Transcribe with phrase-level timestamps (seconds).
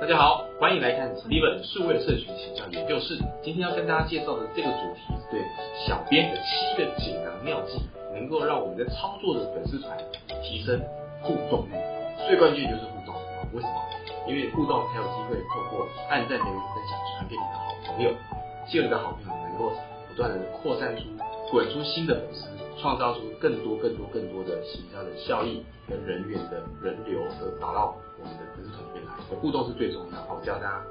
[0.00, 3.18] 大家好，欢迎来看 Steven 数位社群形象研究室。
[3.42, 5.42] 今天要跟大家介绍的这个主题是对
[5.74, 7.82] 小编的七个锦囊妙计，
[8.14, 9.98] 能够让我们的操作的粉丝团
[10.40, 10.80] 提升
[11.20, 11.74] 互动率。
[12.28, 13.12] 最关键就是互动，
[13.52, 13.74] 为什么？
[14.28, 18.14] 因为互动才有机会透过按赞、留言、分享传给你的好朋友，
[18.70, 19.72] 借你的好朋友能够
[20.06, 21.02] 不断的扩散出、
[21.50, 22.46] 滚出新的粉丝，
[22.80, 29.12] 创造出更多、更多、更多的行销的效益跟人员的人流，而导到我们的粉丝团里面来。
[29.40, 30.18] 互动是最重要。
[30.26, 30.82] 好，我教大家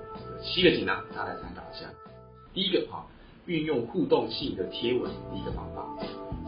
[0.44, 1.86] 七个锦囊，大家来参考一下。
[2.54, 3.06] 第一个哈，
[3.46, 5.86] 运用互动性的贴文，第一个方法，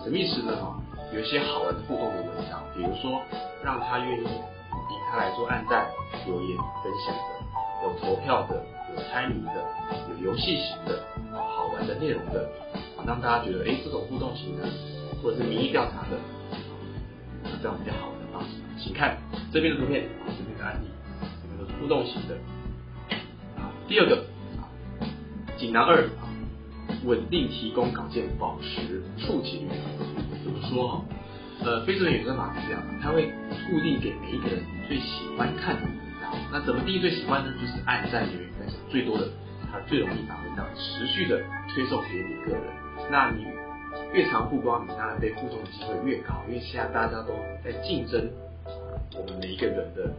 [0.04, 0.56] 什么意思呢？
[0.58, 0.80] 哈，
[1.14, 3.22] 有一些好玩的互动的文章，比如说
[3.64, 4.28] 让他愿意。
[4.90, 5.88] 以他来做按赞、
[6.26, 8.56] 留言、分享的，有投票的，
[8.90, 9.64] 有猜谜的，
[10.10, 12.50] 有游戏型的，好玩的内容的，
[13.06, 14.68] 让大家觉得，哎，这种互动型的，
[15.22, 16.18] 或者是民意调查的，
[17.62, 18.50] 这样比较好的方式。
[18.80, 19.16] 请看
[19.54, 20.10] 这边的图片，
[21.80, 22.36] 互动型的。
[23.58, 24.26] 啊，第二个，
[24.58, 24.68] 啊，
[25.58, 26.08] 锦囊二，
[27.06, 29.70] 稳定提供稿件，保持触及率。
[30.44, 31.06] 怎么说哈？
[31.62, 33.26] 呃，非洲演算法是这样的，它会
[33.70, 36.34] 固定给每一个人最喜欢看的文章。
[36.52, 37.54] 那怎么定义最喜欢呢？
[37.60, 39.28] 就是按赞留言分享最多的，
[39.72, 41.42] 它最容易把文章持续的
[41.74, 42.64] 推送给你个人。
[43.12, 43.46] 那你
[44.14, 48.30] 越常曝光，你当然被互动的机会越高，因为现在大家都在竞争
[49.18, 50.10] 我们每一个人的。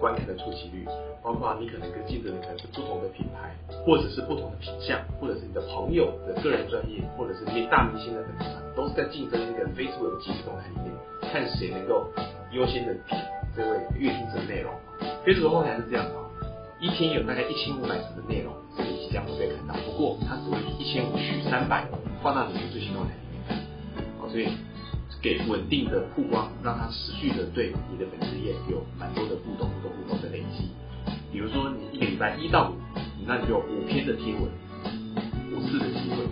[0.00, 0.84] 观看的触及率，
[1.22, 10.92] 包括你可能跟竞争的可能是不同的品牌，或者是不同的品相，或者是你的朋友的个人专业，或者是那些大明星的粉丝团，都是在竞争那个 Facebook 的即时动态里面，
[11.32, 12.10] 看谁能够
[12.52, 13.16] 优先的品
[13.56, 14.72] 这位阅听者的内容。
[15.24, 16.12] Facebook 后台是这样的，
[16.80, 21.86] 一天有大概一千五百则的内容是你即将会被看到，不过它只会一千五取三百
[22.22, 23.56] 放到你的最新动态里面看，
[24.20, 24.48] 好，所以。
[25.26, 30.70] 给稳定的曝光，让它持续的对你的粉丝页有蛮多的互动、互动、互动的累积。
[31.32, 32.74] 比如说，你一个礼拜一到五，
[33.26, 34.42] 那你就五篇的贴文，
[35.50, 36.22] 五次的机会，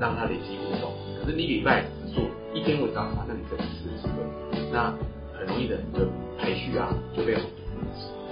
[0.00, 0.94] 让它累积互动。
[1.20, 2.24] 可是你礼拜只做
[2.54, 4.24] 一篇文章的话，那你只能四次机会，
[4.72, 4.94] 那
[5.36, 6.08] 很容易的你的
[6.38, 7.36] 排序啊就被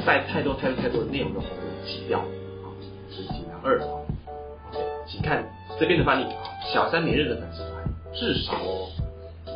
[0.07, 2.21] 带太多、太多、太多的内容的红人挤掉。
[2.65, 2.73] 好，
[3.11, 3.79] 这是锦囊二。
[3.79, 5.45] OK，请看
[5.79, 6.25] 这边的范例，
[6.73, 8.89] 小三连日的粉丝团至少哦。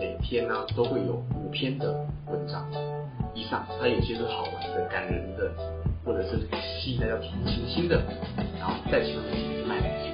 [0.01, 1.93] 每天呢都会有五篇的
[2.27, 2.67] 文章
[3.35, 5.53] 以上，它有些是好玩的、感人的，
[6.05, 6.39] 或者是
[6.81, 8.01] 吸引大家同情心的，
[8.59, 9.23] 然后在其中
[9.67, 10.13] 卖东西，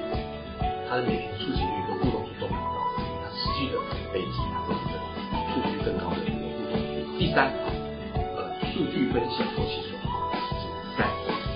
[0.88, 3.76] 它的每天触及率跟互动性都很高的，它实际的
[4.14, 4.96] 累积它会的
[5.52, 7.18] 触及率更高的一个互动率。
[7.18, 7.52] 第三，
[8.36, 10.32] 呃，数据分析投其所好，
[10.96, 11.04] 在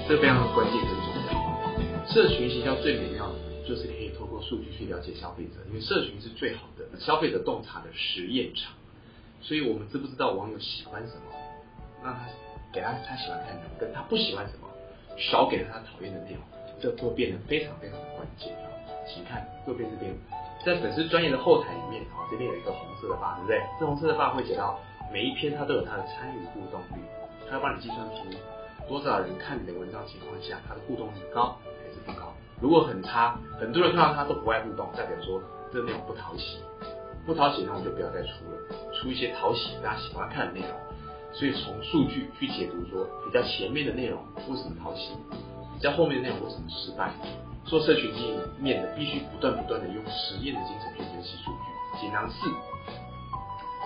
[0.09, 2.07] 这非常的关键跟重要。
[2.07, 3.35] 社群营销最美妙的
[3.67, 4.04] 就是可以
[4.35, 6.85] 过数据去了解消费者，因为社群是最好的。
[6.99, 8.75] 消费者洞察的实验场，
[9.41, 11.23] 所以我们知不知道网友喜欢什么？
[12.03, 12.27] 那他
[12.73, 14.67] 给他他喜欢看的，跟他不喜欢什么，
[15.17, 16.43] 少给了他讨厌的内容，
[16.81, 18.67] 这都变得非常非常的关键啊！
[19.07, 20.13] 请看右边这边，
[20.67, 23.63] 在粉丝专业的后台里面啊，这边有一个红色的坝，对不对？
[23.79, 24.79] 这红色的坝会写到
[25.13, 27.01] 每一篇它都有它的参与互动率，
[27.49, 28.25] 它要帮你计算出
[28.89, 31.57] 多少人看你的文章情况下，它的互动率高？
[32.65, 35.39] 如果很差，很多人看到它都不爱互动，代表说
[35.71, 36.61] 这内容不讨喜。
[37.27, 38.57] 不讨喜，那我就不要再出了，
[38.95, 40.71] 出一些讨喜、大家喜欢看的内容。
[41.31, 45.13] 所以从数据去解读，说比较前面的内容为什么讨喜，
[45.75, 47.13] 比较后面的内容为什么失败。
[47.67, 52.01] 做社群经营面的，必须不断不断的用实验的精神去分析数据。
[52.01, 52.49] 锦囊四，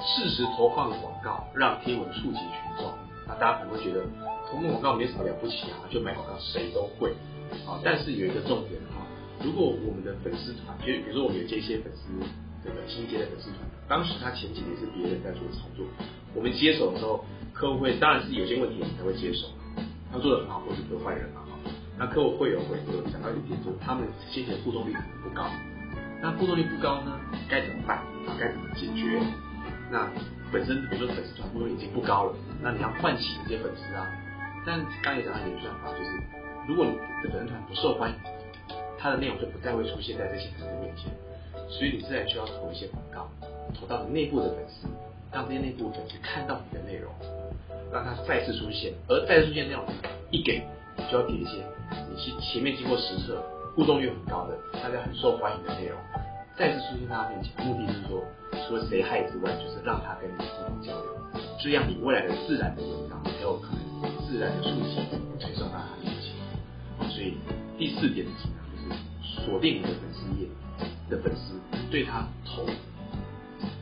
[0.06, 2.94] 适时投放广告，让贴文触及群众。
[3.28, 4.00] 那大家可能会觉得
[4.50, 7.12] 投放广告没什么了不起啊，就买广告谁都会
[7.66, 7.78] 啊。
[7.84, 9.04] 但是有一个重点啊，
[9.44, 12.08] 如果我们的粉丝团，就比如说我们有这些粉丝。
[12.60, 15.86] 这个新接的粉丝团，当时他前几年是别人在做操作，
[16.34, 17.24] 我们接手的时候，
[17.54, 19.46] 客户会当然是有些问题我们才会接手，
[20.12, 21.70] 他做的很好，或许不是坏人嘛哈。
[21.96, 25.46] 那客户会有会有讲到一点，就是他们先前互动率不高，
[26.20, 27.12] 那互动率不高呢，
[27.48, 27.98] 该怎么办？
[28.26, 29.22] 啊，该怎么解决？
[29.90, 30.08] 那
[30.52, 34.06] 本身比如说粉丝团互动已经不高了，那你要唤起这些粉丝啊。
[34.66, 36.10] 但刚才讲到一个算法，就是
[36.68, 36.92] 如果你
[37.22, 38.16] 的粉丝团不受欢迎，
[38.98, 41.10] 它的内容就不再会出现在这些粉丝面前。
[41.68, 43.28] 所以你自然需要投一些广告，
[43.78, 44.88] 投到你内部的粉丝，
[45.32, 47.12] 让这些内部粉丝看到你的内容，
[47.92, 48.92] 让他再次出现。
[49.06, 49.84] 而再次出现内容
[50.30, 50.62] 一给，
[51.10, 51.62] 就要给一些
[52.10, 53.42] 你前前面经过实测、
[53.76, 55.98] 互动率很高的、大家很受欢迎的内容，
[56.56, 57.66] 再次出现在他面前。
[57.66, 58.24] 目的是说，
[58.68, 61.16] 除了谁害之外，就是让他跟你互动交流，
[61.58, 65.00] 这样你未来的自然的文章才有可能自然的触及
[65.40, 67.08] 推送到他面前。
[67.08, 67.34] 所以
[67.78, 69.00] 第四点的技能就是
[69.42, 70.46] 锁定你的粉丝页。
[71.08, 71.54] 的粉丝
[71.90, 72.62] 对他投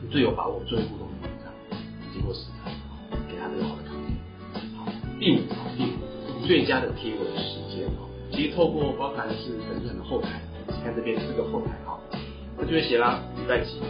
[0.09, 1.51] 最有把握、最互动的文章，
[2.13, 2.71] 经过实测，
[3.29, 4.15] 给他最好的条件。
[4.77, 4.89] 好，
[5.19, 5.43] 第五，
[5.75, 8.07] 第五，最佳的贴文时间哦。
[8.31, 11.99] 其实透过包含是粉丝团的后台，你看这边四个后台哈，
[12.57, 13.81] 我就会写啦，礼拜几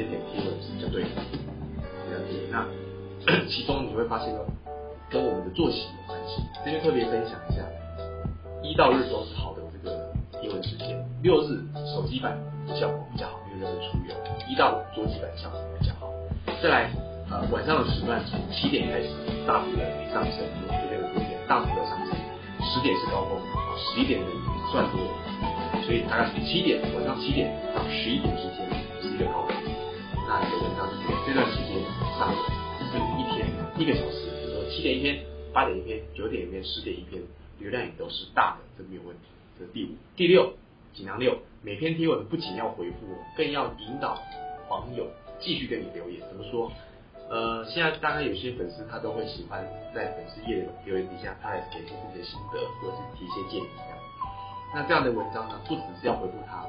[0.00, 2.48] 什么时间点提问是比较对的，比较对。
[2.50, 2.64] 那
[3.48, 4.46] 其中你会发现哦，
[5.10, 6.42] 跟我们的作息有关系。
[6.64, 7.60] 这边特别分享一下，
[8.62, 10.08] 一到日都是好的这个
[10.42, 11.60] 英文时间，六日
[11.94, 12.38] 手机版
[12.74, 14.14] 效果比较好，因为人会出游。
[14.48, 16.10] 一到五桌机版效果比较好。
[16.62, 16.90] 再来，
[17.30, 19.08] 呃，晚上的时段从七点开始
[19.46, 22.16] 大幅的上升，这边的图片大幅的上升，
[22.64, 23.38] 十点是高峰。
[23.76, 24.26] 十一点的
[24.72, 25.00] 算多，
[25.84, 28.68] 所以大概从七点晚上七点到十一点之间
[29.00, 29.59] 是一个高峰。
[30.30, 31.82] 那你的文章就这段时间
[32.16, 32.32] 上
[32.78, 37.20] 就是一天一个小时，比如说七点一篇，八点一篇，九点一篇，十点一篇，
[37.58, 39.22] 流量也都是大的，这没有问题。
[39.58, 40.54] 这是第五、第六，
[40.94, 42.96] 锦囊六，每篇贴文不仅要回复，
[43.36, 44.22] 更要引导
[44.68, 45.08] 网友
[45.40, 46.20] 继续跟你留言。
[46.28, 46.70] 怎么说？
[47.28, 53.66] 呃，现在大概有些粉丝他都会喜欢在粉丝页留言底下，他来给出自己的心得，或者是提一些建议。
[54.72, 56.64] 那这样的文章呢，不只是要回复他，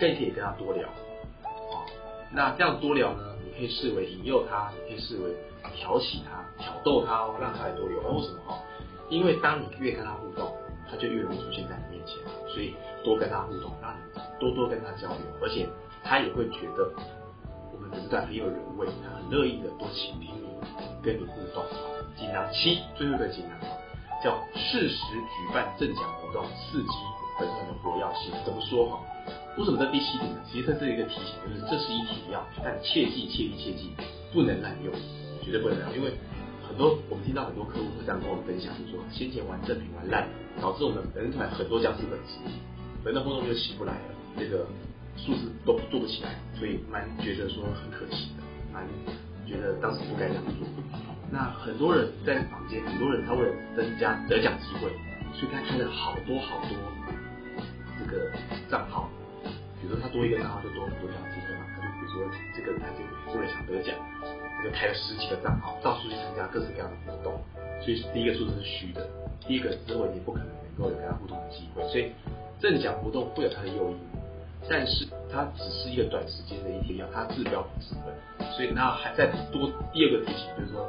[0.00, 0.88] 更可以跟他多聊。
[2.34, 5.30] 那这样多聊呢，你可以视为引诱他，你可以视为
[5.74, 8.00] 挑起他、挑逗他哦，让他来多聊。
[8.10, 8.58] 为什么哈？
[9.08, 10.52] 因为当你越跟他互动，
[10.90, 15.68] 他就越容易出现在你面前，所以多跟他互动，让你多多跟他交流，而且
[16.02, 16.92] 他也会觉得。
[17.72, 20.46] 我们粉丝团很有人味，他很乐意的多倾听你，
[21.02, 21.64] 跟你互动。
[22.16, 23.58] 锦囊七，最后一个锦囊
[24.22, 26.88] 叫适时举办正奖活动，刺激
[27.38, 28.32] 本身的活跃性。
[28.44, 29.00] 怎么说哈？
[29.56, 30.40] 为什么在第七点呢？
[30.50, 33.90] 其实这是一个提醒，就是这是一体药，但切记切记切记，
[34.32, 34.92] 不能滥用，
[35.42, 35.98] 绝对不能滥用。
[35.98, 36.12] 因为
[36.66, 40.28] 很多我们听到很多客户会这样跟我们分享，就说先前玩正品玩烂，
[40.60, 42.38] 导致我们本团很多僵尸粉丝，
[43.04, 44.14] 粉丝活动就起不来了。
[44.38, 44.66] 这个。
[45.16, 48.42] 数字都做不起来，所以蛮觉得说很可惜的，
[48.72, 48.84] 蛮
[49.46, 50.66] 觉得当时不该这样做。
[51.30, 54.90] 那很多人在房间，很多人他为了增加得奖机会，
[55.32, 56.76] 所以他开了好多好多
[57.96, 58.28] 这个
[58.68, 59.08] 账号。
[59.84, 62.24] 比如说他多一个账号就多很多奖机会嘛，他就比如说
[62.56, 63.04] 这个他就
[63.36, 63.92] 为了想得奖，
[64.24, 67.36] 他就开了十几个账号，到处去参加各式各样的活动。
[67.84, 69.06] 所以第一个数字是虚的，
[69.46, 72.10] 第一个之后你不可能能够有跟他互动的机会，所以
[72.58, 73.98] 正奖活动会有它的诱因。
[74.66, 80.80] 但是它只是一个短时间的一天药，它治标不治本，所以那还在多第二个提醒，就是说，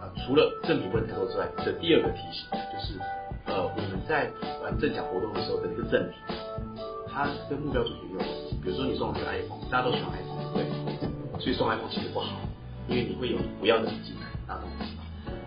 [0.00, 2.98] 啊，除了正品不能太多之外，这第二个提醒就是，
[3.44, 4.30] 呃，我们在
[4.62, 6.16] 玩正奖活动的时候的那个赠品，
[7.12, 8.18] 它跟目标族群有。
[8.62, 10.64] 比如说你送的是 iPhone，大家都喜欢 iPhone，对，
[11.40, 12.40] 所以送 iPhone 其实不好，
[12.88, 14.96] 因为你会有不要的人进来拿东西，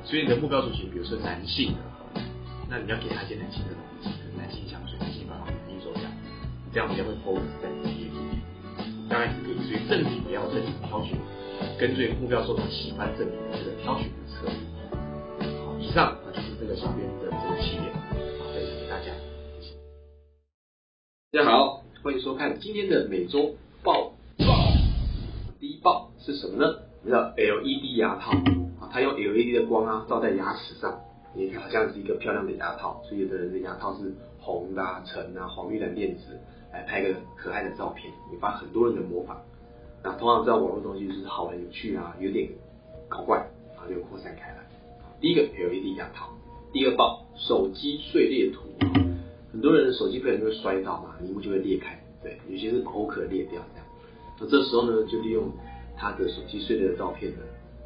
[0.04, 2.22] 所以你的目标族群，比如说男性的，
[2.70, 5.46] 那你要给他一些男性的东西，男性香水、男性包包。
[6.74, 8.36] 这样比较会 focus 在这些里面，
[9.08, 9.56] 当然也可以。
[9.66, 11.18] 所以赠品也要正确挑选，
[11.80, 15.48] 根据目标受众喜欢赠品的这个挑选的策略。
[15.64, 17.94] 好，以上就是这个小编的这个七点，
[21.36, 24.72] 大家好，欢迎收看今天的每周报报。
[25.60, 26.80] 第一报是什么呢？
[27.06, 28.32] 叫 LED 牙套
[28.80, 30.98] 啊，它用 LED 的光啊照在牙齿上，
[31.36, 33.02] 也好像是一个漂亮的牙套。
[33.04, 36.40] 所以有的人的牙套是红的、橙啊、黄绿蓝靛紫。
[36.72, 39.42] 来拍个可爱的照片，引发很多人的模仿。
[40.02, 42.50] 那通常知道网络东西就是好玩有趣啊，有点
[43.10, 43.40] 搞怪
[43.76, 44.66] 啊，就扩散开来。
[45.20, 46.30] 第一个 LED 牙套，
[46.72, 49.05] 第二报手机碎裂图。
[49.66, 53.88] 很多人手机不小心会摔到嘛，屏幕就会裂开，对，有些是保护壳裂掉这样。
[54.40, 55.52] 那这时候呢，就利用
[55.98, 57.40] 他的手机碎裂的照片呢，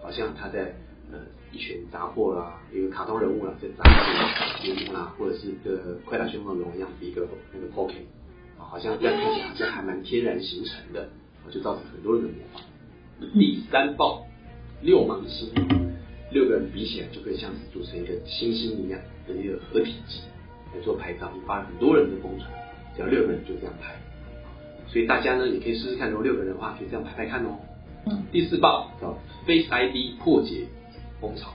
[0.03, 0.75] 好像他在
[1.09, 1.19] 呃
[1.53, 7.93] 一拳砸破啦，一个卡通人物啦，在砸破屏幕啦，或者是个快打旋风龙一样的一个那个 poke。
[8.57, 11.07] 好像这样看起来好像还蛮天然形成的，
[11.49, 12.61] 就造成很多人的模仿。
[13.39, 14.27] 第三爆
[14.81, 15.49] 六芒星，
[16.33, 20.19] 六个人比起来就可以像是组成一个星星一样的一个合体机
[20.73, 22.49] 来做拍照，引发了很多人的疯传。
[22.95, 23.95] 只要六个人就这样拍，
[24.87, 27.57] 所以大家呢也可以试试看，如果六个人的话，可以这样拍拍看哦。
[28.31, 30.65] 第四报叫 Face ID 破解
[31.21, 31.51] 风潮，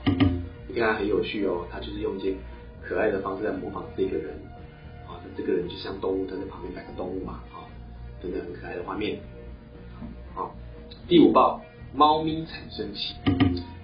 [0.67, 2.33] 你看它很有趣哦，它就是用一些
[2.81, 4.33] 可爱的方式在模仿这个人
[5.07, 5.19] 啊。
[5.35, 7.67] 这个人就像动物，他在旁边摆个动物嘛，啊，
[8.21, 9.19] 真的很可爱的画面。
[10.33, 10.55] 好，
[11.07, 11.61] 第五报
[11.93, 13.15] 猫咪产生器，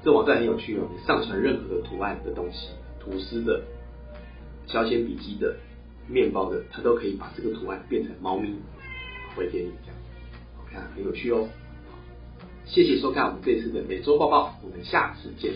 [0.03, 0.87] 这网站很有趣哦。
[0.91, 2.69] 你上传任何的图案的东西，
[2.99, 3.61] 吐司的、
[4.71, 5.57] 削铅笔机的、
[6.07, 8.55] 面包的，它都可以把这个图案变成猫咪
[9.35, 9.97] 回给你，这样，
[10.55, 11.49] 好看，很有趣哦。
[12.65, 15.53] 谢谢收看我们这次的每周报报，我们下次见。